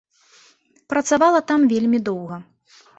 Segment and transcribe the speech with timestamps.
[0.95, 2.45] Працавала там вельмі доўга.